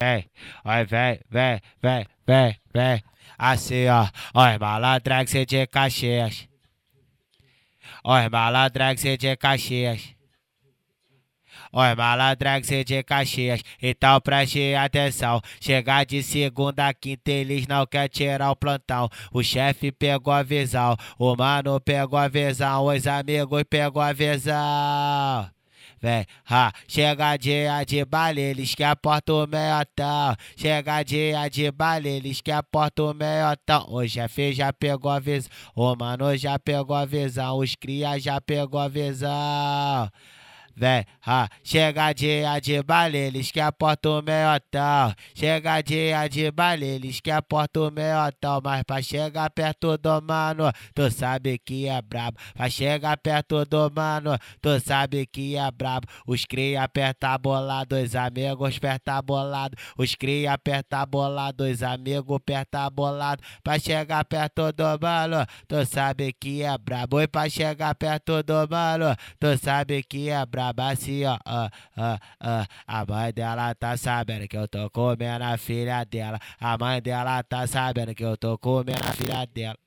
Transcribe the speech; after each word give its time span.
vem, 0.00 0.24
oi, 0.64 0.84
vem, 0.86 1.20
vem, 1.30 1.60
vem, 1.82 2.06
vem, 2.26 2.56
vem. 2.72 3.02
Assim, 3.38 3.86
ó, 3.88 4.08
oi, 4.34 4.58
malandra 4.58 5.24
que 5.24 5.30
cê 5.30 5.44
de 5.44 5.66
Caxias. 5.66 6.48
Oi, 8.04 8.28
malandra 8.30 8.94
que 8.94 9.00
cê 9.00 9.16
de 9.18 9.36
Caxias. 9.36 10.14
Oi, 11.72 11.94
malandra 11.94 12.60
que 12.60 12.66
cê 12.66 12.82
de 12.82 13.02
Caxias, 13.02 13.62
então 13.80 14.20
preste 14.20 14.74
atenção. 14.74 15.40
Chegar 15.60 16.06
de 16.06 16.22
segunda, 16.22 16.92
quinta, 16.94 17.30
eles 17.30 17.66
não 17.66 17.86
quer 17.86 18.08
tirar 18.08 18.50
o 18.50 18.56
plantão. 18.56 19.08
O 19.32 19.42
chefe 19.42 19.92
pegou 19.92 20.32
a 20.32 20.42
visão, 20.42 20.96
o 21.18 21.36
mano 21.36 21.78
pegou 21.80 22.18
a 22.18 22.26
visão, 22.26 22.86
os 22.86 23.06
amigos 23.06 23.62
pegou 23.68 24.02
a 24.02 24.12
visão. 24.12 25.59
Vem, 26.02 26.24
ha, 26.48 26.72
chega 26.88 27.36
dia 27.36 27.84
de 27.84 28.04
baile, 28.06 28.40
eles 28.40 28.74
que 28.74 28.82
aportam 28.82 29.44
o 29.44 29.46
meiotão. 29.46 30.34
Chega 30.56 31.02
dia 31.02 31.48
de 31.48 31.70
baile, 31.70 32.08
eles 32.08 32.40
que 32.40 32.50
aportam 32.50 33.10
o 33.10 33.14
meiotão. 33.14 33.86
O 33.90 34.08
chefe 34.08 34.54
já 34.54 34.72
pegou 34.72 35.10
a 35.10 35.18
visão, 35.18 35.50
o 35.74 35.94
mano 35.94 36.34
já 36.38 36.58
pegou 36.58 36.96
a 36.96 37.04
visão, 37.04 37.58
os 37.58 37.74
cria 37.74 38.18
já 38.18 38.40
pegou 38.40 38.80
a 38.80 38.88
visão 38.88 40.10
vem, 40.80 41.04
ha, 41.26 41.46
chega 41.62 42.10
dia 42.14 42.58
de 42.58 42.82
baile, 42.82 43.18
eles 43.18 43.50
que 43.52 43.60
aportam 43.60 44.18
o 44.18 44.22
meiotão. 44.22 45.14
Chega 45.34 45.82
dia 45.82 46.26
de 46.26 46.50
baile, 46.50 46.86
eles 46.86 47.20
que 47.20 47.30
aportam 47.30 47.88
o 47.88 47.90
meiotão. 47.90 48.62
Mas 48.64 48.82
pra 48.84 49.02
chegar 49.02 49.50
perto 49.50 49.98
do 49.98 50.22
mano, 50.22 50.72
tu 50.94 51.10
sabe 51.10 51.58
que 51.58 51.86
é 51.86 52.00
brabo. 52.00 52.38
Pra 52.54 52.70
chegar 52.70 53.18
perto 53.18 53.66
do 53.66 53.92
mano, 53.94 54.38
tu 54.62 54.80
sabe 54.80 55.26
que 55.26 55.54
é 55.54 55.70
brabo. 55.70 56.08
Os 56.26 56.46
cria 56.46 56.84
aperta 56.84 57.36
bolado, 57.36 57.96
os 57.96 58.16
amigos 58.16 58.76
aperta 58.78 59.20
bolado. 59.20 59.76
Os 59.98 60.14
cria 60.14 60.54
aperta 60.54 61.04
bolado, 61.04 61.64
os 61.64 61.82
amigos 61.82 62.36
aperta 62.36 62.88
bolado. 62.88 63.42
Pra 63.62 63.78
chegar 63.78 64.24
perto 64.24 64.72
do 64.72 64.98
mano, 64.98 65.44
tu 65.68 65.84
sabe 65.84 66.32
que 66.32 66.62
é 66.62 66.78
brabo. 66.78 67.20
E 67.20 67.28
pra 67.28 67.50
chegar 67.50 67.94
perto 67.94 68.42
do 68.42 68.66
mano, 68.70 69.14
tu 69.38 69.58
sabe 69.58 70.02
que 70.02 70.30
é 70.30 70.46
brabo 70.46 70.69
assim. 70.78 71.22
A 72.86 73.06
mãe 73.06 73.32
dela 73.32 73.74
tá 73.74 73.96
sabendo 73.96 74.46
que 74.48 74.56
eu 74.56 74.68
tô 74.68 74.88
comendo 74.90 75.44
a 75.44 75.56
filha 75.56 76.04
dela. 76.04 76.38
A 76.60 76.76
mãe 76.78 77.00
dela 77.00 77.42
tá 77.42 77.66
sabendo 77.66 78.14
que 78.14 78.24
eu 78.24 78.36
tô 78.36 78.58
comendo 78.58 79.00
a 79.06 79.12
filha 79.12 79.46
dela. 79.46 79.78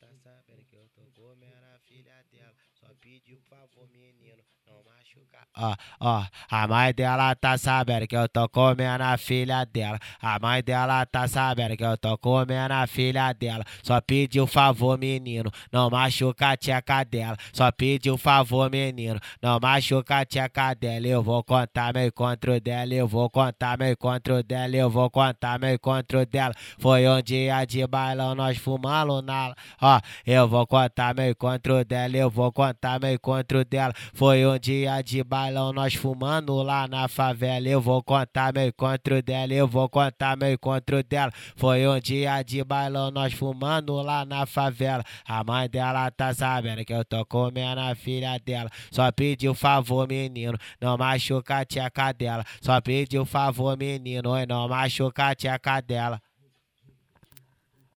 Tá 0.00 0.08
sabendo 0.22 0.64
que 0.70 0.76
eu 0.76 0.88
tô 0.94 1.02
comendo 1.14 1.66
a 1.73 1.73
filha 1.86 2.24
dela. 2.32 2.52
Só 2.80 2.86
pediu 3.00 3.38
por 3.38 3.56
favor, 3.56 3.88
menino, 3.92 4.42
não 4.66 4.76
machucar. 4.84 5.46
Ó, 5.56 5.74
ó, 6.00 6.26
a 6.50 6.66
mãe 6.66 6.92
dela 6.92 7.34
tá 7.34 7.56
sabendo 7.56 8.06
que 8.06 8.16
eu 8.16 8.28
tô 8.28 8.48
comendo 8.48 9.02
a 9.02 9.16
filha 9.16 9.64
dela. 9.64 9.98
A 10.20 10.38
mãe 10.38 10.62
dela 10.62 11.06
tá 11.06 11.26
sabendo 11.28 11.76
que 11.76 11.84
eu 11.84 11.96
tô 11.96 12.18
comendo 12.18 12.74
a 12.74 12.86
filha 12.86 13.32
dela. 13.32 13.64
Só 13.82 14.00
pediu 14.00 14.46
favor, 14.46 14.98
menino, 14.98 15.50
não 15.72 15.88
machuca 15.88 16.50
a 16.50 16.56
tcheca 16.56 17.04
dela. 17.04 17.36
Só 17.52 17.70
pediu 17.72 18.18
favor, 18.18 18.70
menino, 18.70 19.20
não 19.40 19.58
machuca 19.60 20.18
a 20.18 20.24
tcheca 20.24 20.74
dela. 20.74 21.06
Eu 21.06 21.22
vou 21.22 21.42
contar 21.42 21.94
meu 21.94 22.06
encontro 22.06 22.60
dela, 22.60 22.94
eu 22.94 23.08
vou 23.08 23.30
contar 23.30 23.78
meu 23.78 23.92
encontro 23.92 24.42
dela, 24.42 24.76
eu 24.76 24.90
vou 24.90 25.10
contar 25.10 25.58
meu 25.58 25.74
encontro 25.74 26.26
dela. 26.26 26.54
Foi 26.78 27.08
um 27.08 27.22
dia 27.22 27.64
de 27.64 27.86
bailão, 27.86 28.34
nós 28.34 28.58
fumando 28.58 29.22
na. 29.22 29.54
Ó, 29.80 30.00
eu 30.26 30.46
vou 30.48 30.66
contar 30.66 31.14
meu 31.14 31.30
encontro 31.30 31.73
dela, 31.82 32.14
eu 32.14 32.28
vou 32.28 32.52
contar 32.52 33.00
meu 33.00 33.14
encontro 33.14 33.64
dela. 33.64 33.94
Foi 34.12 34.46
um 34.46 34.58
dia 34.58 35.00
de 35.00 35.24
bailão, 35.24 35.72
nós 35.72 35.94
fumando 35.94 36.62
lá 36.62 36.86
na 36.86 37.08
favela. 37.08 37.66
Eu 37.66 37.80
vou 37.80 38.02
contar 38.02 38.52
meu 38.52 38.66
encontro 38.68 39.22
dela, 39.22 39.54
eu 39.54 39.66
vou 39.66 39.88
contar 39.88 40.36
meu 40.36 40.52
encontro 40.52 41.02
dela. 41.02 41.32
Foi 41.56 41.88
um 41.88 41.98
dia 41.98 42.42
de 42.42 42.62
bailão, 42.62 43.10
nós 43.10 43.32
fumando 43.32 43.94
lá 44.02 44.26
na 44.26 44.44
favela. 44.44 45.02
A 45.26 45.42
mãe 45.42 45.68
dela 45.70 46.10
tá 46.10 46.34
sabendo 46.34 46.84
que 46.84 46.92
eu 46.92 47.04
tô 47.04 47.24
comendo 47.24 47.80
a 47.80 47.94
filha 47.94 48.38
dela. 48.44 48.68
Só 48.90 49.10
pediu 49.10 49.54
favor, 49.54 50.06
menino, 50.06 50.58
não 50.78 50.98
machuca 50.98 51.60
a 51.60 51.64
tcheca 51.64 52.12
dela. 52.12 52.44
Só 52.60 52.78
pediu 52.82 53.24
favor, 53.24 53.78
menino, 53.78 54.36
e 54.36 54.44
não 54.44 54.68
machuca 54.68 55.28
a 55.28 55.34
tcheca 55.34 55.80
dela. 55.80 56.20